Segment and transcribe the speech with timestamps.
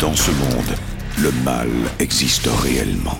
[0.00, 0.74] Dans ce monde,
[1.18, 3.18] le mal existe réellement.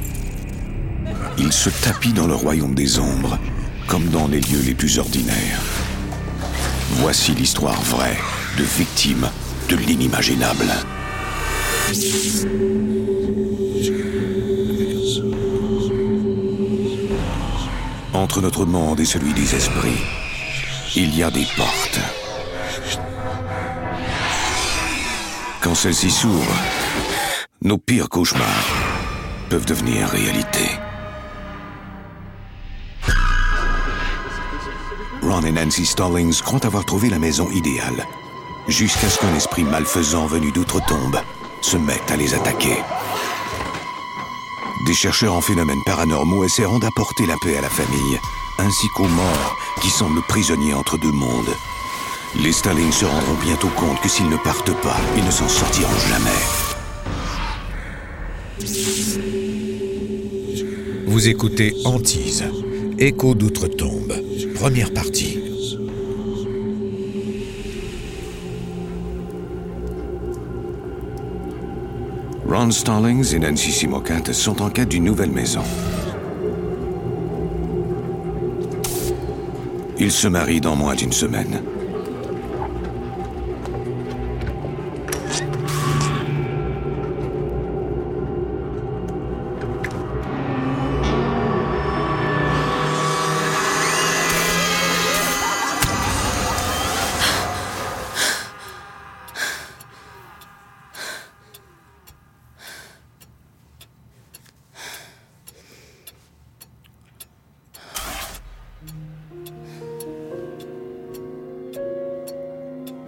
[1.39, 3.39] Il se tapit dans le royaume des ombres,
[3.87, 5.63] comme dans les lieux les plus ordinaires.
[7.01, 8.19] Voici l'histoire vraie
[8.59, 9.27] de victimes
[9.71, 10.67] de l'inimaginable.
[18.13, 20.03] Entre notre monde et celui des esprits,
[20.95, 22.26] il y a des portes.
[25.77, 26.57] Quand celles-ci s'ouvrent,
[27.61, 28.67] nos pires cauchemars
[29.51, 30.65] peuvent devenir réalité.
[35.21, 38.07] Ron et Nancy Stallings croient avoir trouvé la maison idéale,
[38.69, 41.21] jusqu'à ce qu'un esprit malfaisant venu d'outre-tombe
[41.61, 42.79] se mette à les attaquer.
[44.87, 48.19] Des chercheurs en phénomènes paranormaux essaieront d'apporter la paix à la famille,
[48.61, 51.55] ainsi qu'aux morts qui semblent prisonniers entre deux mondes.
[52.43, 55.99] Les Stallings se rendront bientôt compte que s'ils ne partent pas, ils ne s'en sortiront
[56.09, 56.31] jamais.
[61.07, 62.45] Vous écoutez Antise,
[62.99, 64.13] Écho d'outre-tombe,
[64.55, 65.41] première partie.
[72.49, 75.63] Ron Stallings et Nancy Simocat sont en quête d'une nouvelle maison.
[79.99, 81.63] Ils se marient dans moins d'une semaine.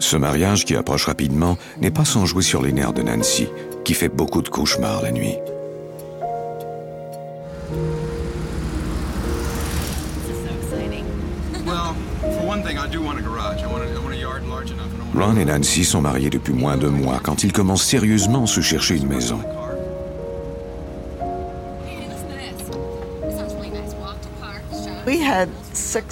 [0.09, 3.47] Ce mariage qui approche rapidement n'est pas sans jouer sur les nerfs de Nancy,
[3.85, 5.35] qui fait beaucoup de cauchemars la nuit.
[15.15, 18.63] Ron et Nancy sont mariés depuis moins de mois quand ils commencent sérieusement à se
[18.63, 19.41] chercher une maison.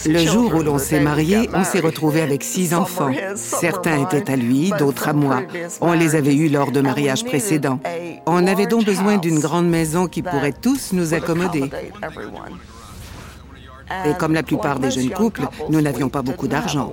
[0.06, 3.12] Le jour où l'on s'est marié, on s'est retrouvé avec six enfants.
[3.34, 5.42] Certains étaient à lui, d'autres à moi.
[5.80, 7.80] On les avait eus lors de mariages précédents.
[8.26, 11.70] On avait donc besoin d'une grande maison qui pourrait tous nous accommoder.
[14.04, 16.92] Et comme la plupart des jeunes couples, nous n'avions pas beaucoup d'argent.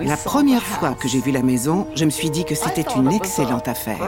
[0.00, 3.10] La première fois que j'ai vu la maison, je me suis dit que c'était une
[3.12, 3.98] excellente affaire.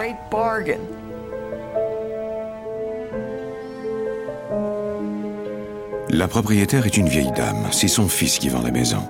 [6.11, 7.69] La propriétaire est une vieille dame.
[7.71, 9.09] C'est son fils qui vend la maison.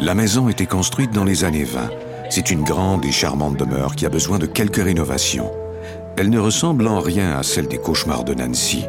[0.00, 1.90] La maison était construite dans les années 20.
[2.30, 5.52] C'est une grande et charmante demeure qui a besoin de quelques rénovations.
[6.16, 8.86] Elle ne ressemble en rien à celle des cauchemars de Nancy.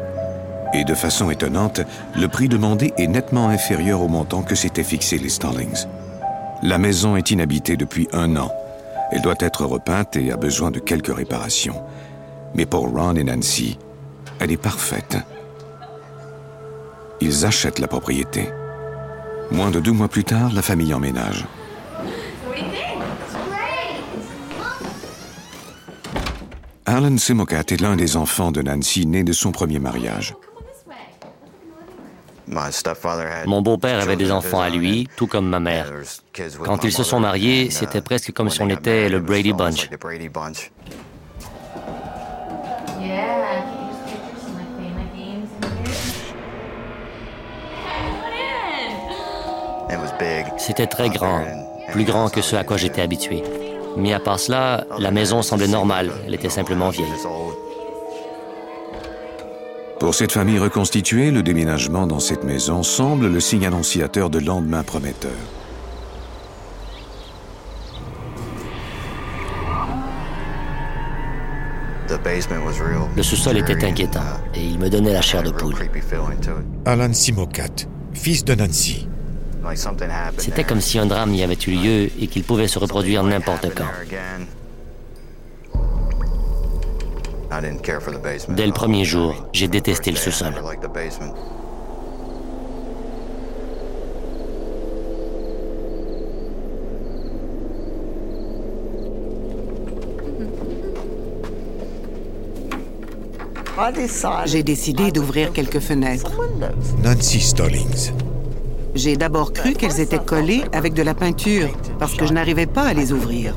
[0.74, 1.80] Et de façon étonnante,
[2.16, 5.86] le prix demandé est nettement inférieur au montant que s'étaient fixé les Stallings.
[6.62, 8.50] La maison est inhabitée depuis un an.
[9.12, 11.82] Elle doit être repeinte et a besoin de quelques réparations.
[12.54, 13.78] Mais pour Ron et Nancy,
[14.40, 15.18] elle est parfaite.
[17.20, 18.48] Ils achètent la propriété.
[19.50, 21.44] Moins de deux mois plus tard, la famille emménage.
[26.84, 30.34] Alan Simocat est l'un des enfants de Nancy né de son premier mariage.
[33.46, 35.92] Mon beau-père avait des enfants à lui, tout comme ma mère.
[36.64, 39.90] Quand ils se sont mariés, c'était presque comme si on était le Brady Bunch.
[50.58, 51.44] C'était très grand,
[51.92, 53.42] plus grand que ce à quoi j'étais habitué.
[53.96, 57.06] Mais à part cela, la maison semblait normale, elle était simplement vieille.
[59.98, 64.82] Pour cette famille reconstituée, le déménagement dans cette maison semble le signe annonciateur de lendemain
[64.82, 65.32] prometteur.
[73.16, 74.20] Le sous-sol était inquiétant
[74.54, 75.74] et il me donnait la chair de poule.
[76.84, 79.08] Alan Simocat, fils de Nancy.
[80.38, 83.74] C'était comme si un drame y avait eu lieu et qu'il pouvait se reproduire n'importe
[83.74, 83.90] quand.
[88.48, 90.54] Dès le premier jour, j'ai détesté le sous-sol.
[104.46, 106.32] J'ai décidé d'ouvrir quelques fenêtres.
[107.02, 108.12] Nancy Stallings.
[108.94, 112.84] J'ai d'abord cru qu'elles étaient collées avec de la peinture parce que je n'arrivais pas
[112.84, 113.54] à les ouvrir.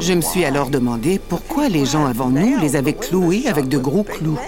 [0.00, 3.76] Je me suis alors demandé pourquoi les gens avant nous les avaient cloués avec de
[3.76, 4.38] gros clous.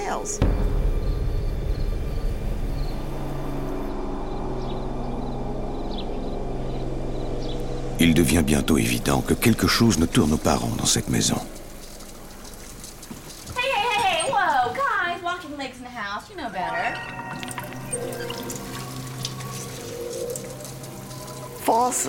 [8.00, 11.36] Il devient bientôt évident que quelque chose ne tourne pas rond dans cette maison.
[13.56, 16.98] Hey, hey, hey, hey, whoa, guys, walking legs in the house, you know better.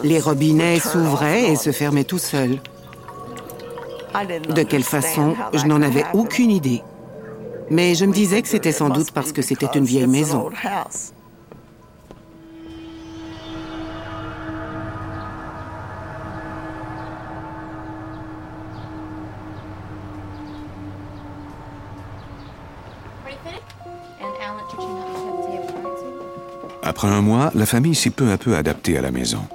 [0.03, 2.59] Les robinets s'ouvraient et se fermaient tout seuls.
[4.13, 6.81] De quelle façon, je n'en avais aucune idée.
[7.69, 10.49] Mais je me disais que c'était sans doute parce que c'était une vieille maison.
[26.83, 29.47] Après un mois, la famille s'est peu à peu adaptée à la maison.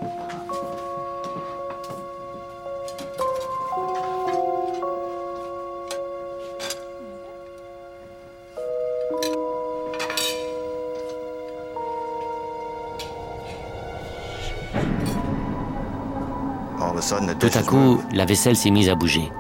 [17.39, 19.31] Tout à coup, la vaisselle s'est mise à bouger.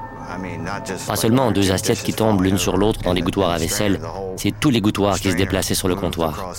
[1.06, 4.00] Pas seulement deux assiettes qui tombent l'une sur l'autre dans les gouttoirs à vaisselle,
[4.36, 6.52] c'est tous les gouttoirs qui se déplaçaient sur le comptoir.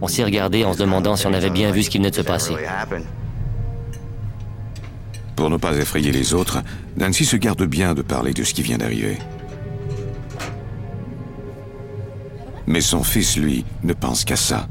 [0.00, 2.16] On s'est regardé en se demandant si on avait bien vu ce qui venait de
[2.16, 2.54] se passer.
[5.34, 6.62] Pour ne pas effrayer les autres,
[6.96, 9.18] Nancy se garde bien de parler de ce qui vient d'arriver.
[12.66, 14.66] Mais son fils, lui, ne pense qu'à ça.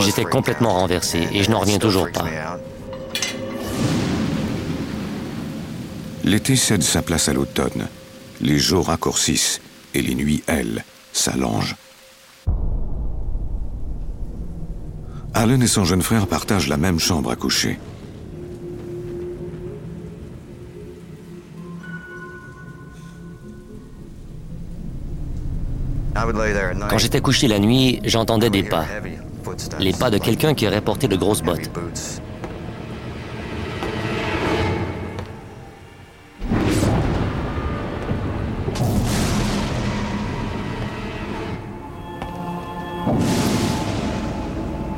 [0.00, 2.24] J'étais complètement renversé et je n'en reviens toujours pas.
[6.24, 7.88] L'été cède sa place à l'automne.
[8.40, 9.60] Les jours raccourcissent
[9.94, 11.76] et les nuits, elles, s'allongent.
[15.34, 17.78] Alan et son jeune frère partagent la même chambre à coucher.
[26.88, 28.86] Quand j'étais couché la nuit, j'entendais des pas.
[29.78, 31.70] Les pas de quelqu'un qui aurait porté de grosses bottes.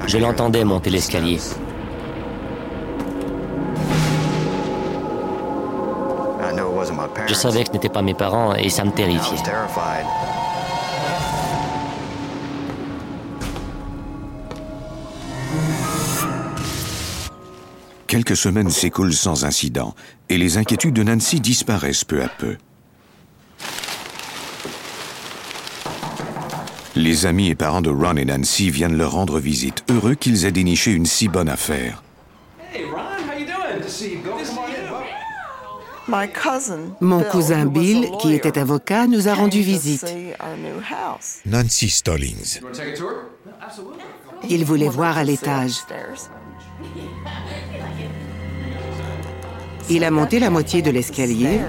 [0.06, 1.38] Je l'entendais monter l'escalier.
[7.26, 9.36] Je savais que ce n'étaient pas mes parents et ça me terrifiait.
[18.08, 19.94] Quelques semaines s'écoulent sans incident
[20.28, 22.56] et les inquiétudes de Nancy disparaissent peu à peu.
[26.96, 30.52] Les amis et parents de Ron et Nancy viennent leur rendre visite, heureux qu'ils aient
[30.52, 32.02] déniché une si bonne affaire
[33.28, 33.80] how you doing?
[33.82, 34.22] To see you.
[34.22, 34.88] Go, come on in.
[37.00, 40.06] Mon cousin Bill, qui était avocat, nous a rendu visite.
[41.46, 42.60] Nancy Stallings.
[44.48, 45.84] Il voulait voir à l'étage.
[49.90, 51.60] Il a monté la moitié de l'escalier.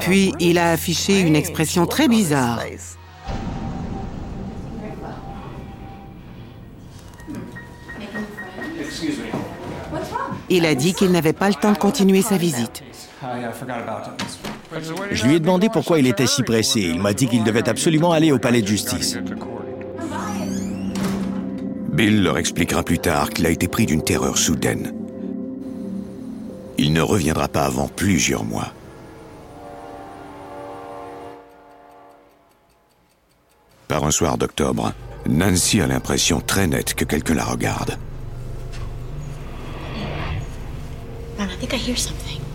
[0.00, 2.60] Puis il a affiché une expression très bizarre.
[10.48, 12.82] Il a dit qu'il n'avait pas le temps de continuer sa visite.
[15.10, 16.80] Je lui ai demandé pourquoi il était si pressé.
[16.80, 19.18] Il m'a dit qu'il devait absolument aller au palais de justice.
[21.92, 24.92] Bill leur expliquera plus tard qu'il a été pris d'une terreur soudaine.
[26.78, 28.72] Il ne reviendra pas avant plusieurs mois.
[33.88, 34.92] Par un soir d'octobre,
[35.26, 37.98] Nancy a l'impression très nette que quelqu'un la regarde.
[41.56, 42.45] I think I hear something.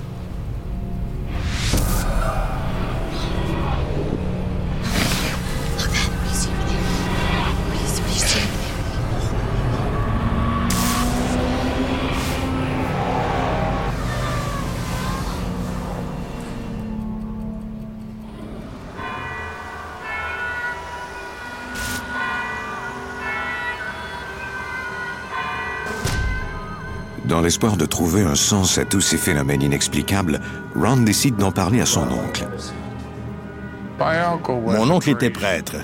[27.31, 30.41] Dans l'espoir de trouver un sens à tous ces phénomènes inexplicables,
[30.75, 32.45] Ron décide d'en parler à son oncle.
[34.50, 35.77] Mon oncle était prêtre.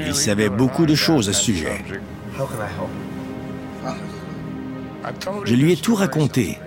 [0.00, 1.84] Il savait beaucoup de choses à ce sujet.
[5.44, 6.58] Je lui ai tout raconté.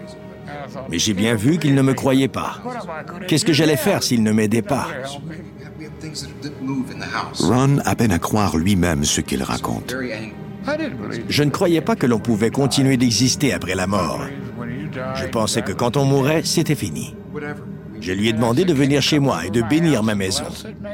[0.90, 2.62] Mais j'ai bien vu qu'il ne me croyait pas.
[3.28, 4.88] Qu'est-ce que j'allais faire s'il ne m'aidait pas?
[7.42, 9.94] Ron a peine à croire lui-même ce qu'il raconte.
[11.30, 14.22] Je ne croyais pas que l'on pouvait continuer d'exister après la mort.
[15.16, 17.16] Je pensais que quand on mourait, c'était fini.
[18.02, 20.46] Je lui ai demandé de venir chez moi et de bénir ma maison.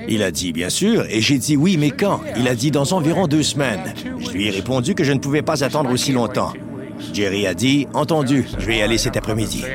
[0.07, 2.21] Il a dit bien sûr, et j'ai dit oui, mais quand?
[2.37, 3.93] Il a dit dans environ deux semaines.
[4.19, 6.53] Je lui ai répondu que je ne pouvais pas attendre aussi longtemps.
[7.13, 9.65] Jerry a dit, entendu, je vais y aller cet après-midi.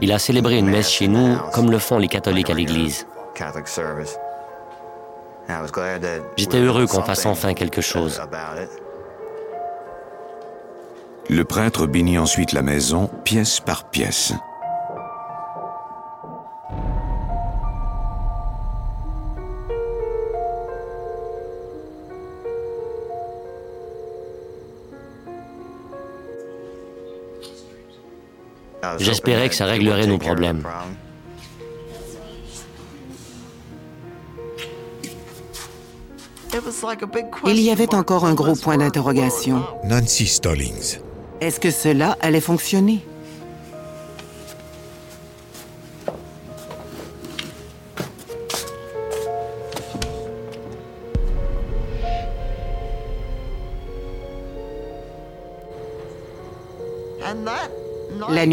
[0.00, 3.06] Il a célébré une messe chez nous comme le font les catholiques à l'église.
[6.36, 8.20] J'étais heureux qu'on fasse enfin quelque chose.
[11.28, 14.32] Le prêtre bénit ensuite la maison, pièce par pièce.
[29.02, 30.62] J'espérais que ça réglerait nos problèmes.
[37.46, 39.64] Il y avait encore un gros point d'interrogation.
[39.84, 40.98] Nancy Stallings.
[41.40, 43.04] Est-ce que cela allait fonctionner?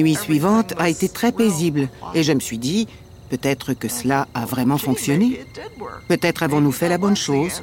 [0.09, 2.87] Nuit suivante a été très paisible et je me suis dit,
[3.29, 5.45] peut-être que cela a vraiment fonctionné.
[6.07, 7.61] Peut-être avons-nous fait la bonne chose.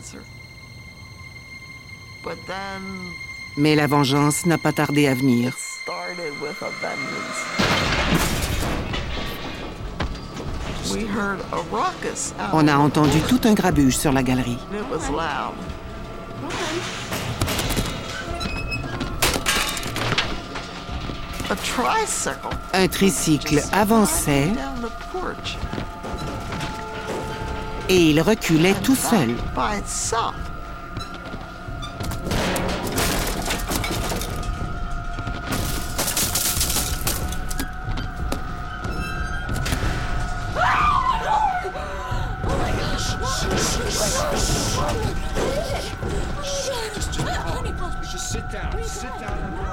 [3.56, 5.54] Mais la vengeance n'a pas tardé à venir.
[12.52, 14.58] On a entendu tout un grabuge sur la galerie.
[22.72, 24.52] Un tricycle avançait
[27.88, 29.34] et il reculait tout seul.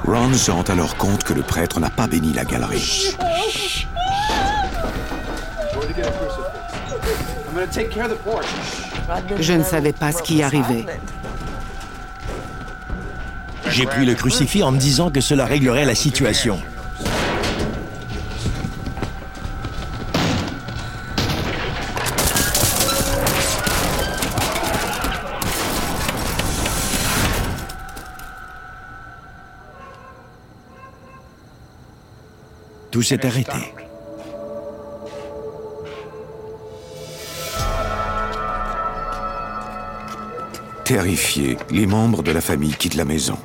[0.06, 3.16] Ron se rend alors compte que le prêtre n'a pas béni la galerie.
[9.40, 10.86] Je ne savais pas ce qui arrivait.
[13.70, 16.60] J'ai pris le crucifix en me disant que cela réglerait la situation.
[32.94, 33.58] Tout s'est arrêté.
[40.86, 43.40] Terrifiés, les membres de la famille quittent la maison.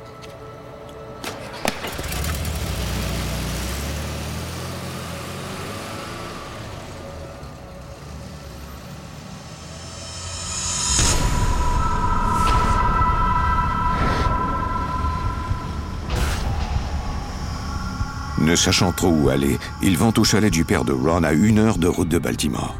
[18.49, 21.59] Ne sachant trop où aller, ils vont au chalet du père de Ron à une
[21.59, 22.75] heure de route de Baltimore.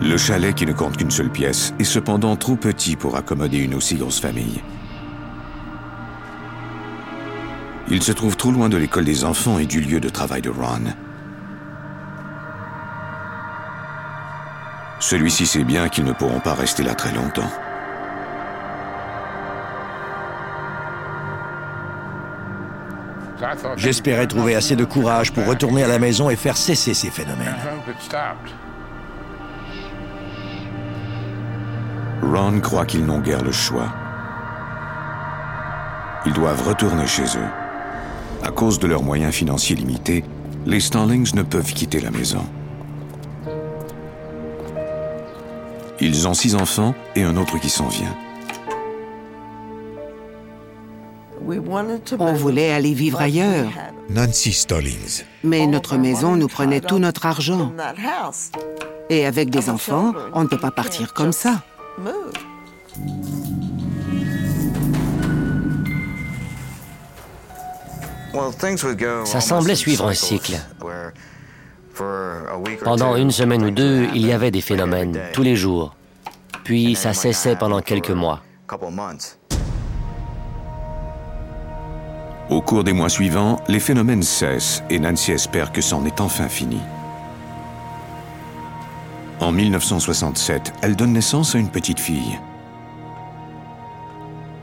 [0.00, 3.76] Le chalet, qui ne compte qu'une seule pièce, est cependant trop petit pour accommoder une
[3.76, 4.60] aussi grosse famille.
[7.88, 10.50] Il se trouve trop loin de l'école des enfants et du lieu de travail de
[10.50, 10.92] Ron.
[14.98, 17.52] Celui-ci sait bien qu'ils ne pourront pas rester là très longtemps.
[23.76, 27.56] J'espérais trouver assez de courage pour retourner à la maison et faire cesser ces phénomènes.
[32.22, 33.88] Ron croit qu'ils n'ont guère le choix.
[36.24, 37.50] Ils doivent retourner chez eux.
[38.44, 40.24] À cause de leurs moyens financiers limités,
[40.66, 42.44] les Starlings ne peuvent quitter la maison.
[46.00, 48.14] Ils ont six enfants et un autre qui s'en vient.
[52.18, 53.70] On voulait aller vivre ailleurs,
[54.10, 55.24] Nancy Stallings.
[55.42, 57.72] mais notre maison nous prenait tout notre argent.
[59.08, 61.62] Et avec des enfants, on ne peut pas partir comme ça.
[69.24, 70.58] Ça semblait suivre un cycle.
[72.84, 75.94] Pendant une semaine ou deux, il y avait des phénomènes, tous les jours.
[76.64, 78.42] Puis ça cessait pendant quelques mois.
[82.52, 86.50] Au cours des mois suivants, les phénomènes cessent et Nancy espère que c'en est enfin
[86.50, 86.80] fini.
[89.40, 92.38] En 1967, elle donne naissance à une petite fille.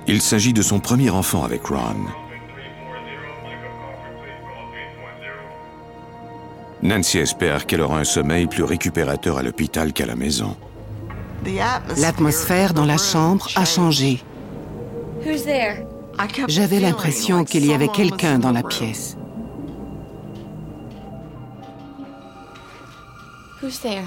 [0.06, 2.06] Il s'agit de son premier enfant avec Ron.
[6.84, 10.56] Nancy espère qu'elle aura un sommeil plus récupérateur à l'hôpital qu'à la maison.
[11.98, 14.24] L'atmosphère dans la chambre a changé.
[15.26, 15.89] Who's there?
[16.48, 19.16] J'avais l'impression qu'il y avait quelqu'un dans la pièce.
[23.62, 24.06] Who's there?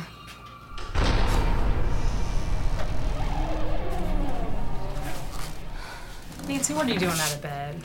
[6.48, 7.76] Nancy, what are you doing out of bed?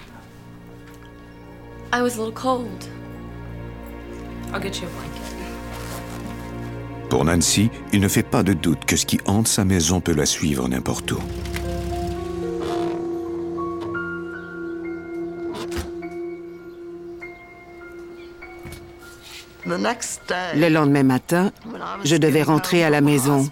[1.94, 2.88] I was a little cold.
[4.54, 5.28] I'll get you a blanket.
[7.10, 10.14] Pour Nancy, il ne fait pas de doute que ce qui hante sa maison peut
[10.14, 11.20] la suivre n'importe où.
[19.68, 21.52] Le lendemain matin,
[22.04, 23.50] je devais rentrer à la maison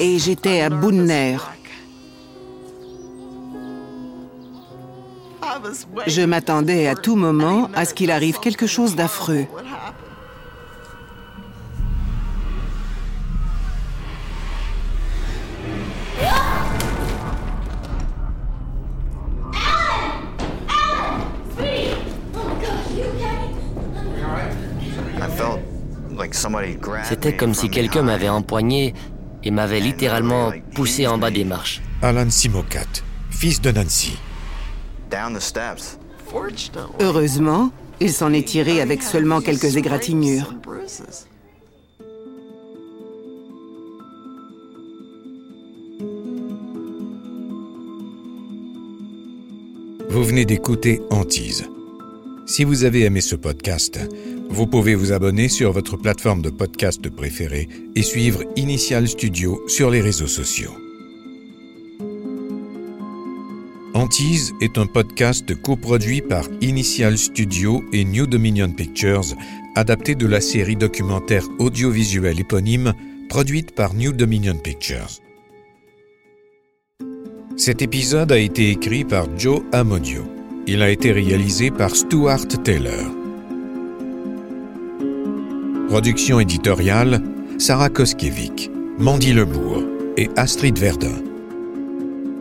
[0.00, 0.92] et j'étais à bout.
[6.06, 9.46] Je m'attendais à tout moment à ce qu'il arrive quelque chose d'affreux.
[27.16, 28.92] C'était comme si quelqu'un m'avait empoigné
[29.42, 31.80] et m'avait littéralement poussé en bas des marches.
[32.02, 34.18] Alan Simokat, fils de Nancy.
[37.00, 40.52] Heureusement, il s'en est tiré avec seulement quelques égratignures.
[50.10, 51.66] Vous venez d'écouter Antise.
[52.44, 53.98] Si vous avez aimé ce podcast,
[54.50, 59.90] vous pouvez vous abonner sur votre plateforme de podcast préférée et suivre Initial Studio sur
[59.90, 60.72] les réseaux sociaux.
[63.94, 69.34] Antise est un podcast coproduit par Initial Studio et New Dominion Pictures,
[69.74, 72.92] adapté de la série documentaire audiovisuelle éponyme
[73.28, 75.20] produite par New Dominion Pictures.
[77.56, 80.24] Cet épisode a été écrit par Joe Amodio.
[80.66, 83.25] Il a été réalisé par Stuart Taylor.
[85.88, 87.22] Production éditoriale
[87.58, 88.68] Sarah Koskiewicz,
[88.98, 89.84] Mandy Lebourg
[90.16, 91.22] et Astrid Verdun.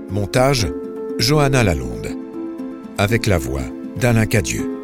[0.10, 0.67] Montage
[1.19, 2.10] Johanna Lalonde.
[2.97, 3.62] Avec la voix
[3.97, 4.74] d'Alain Cadieux.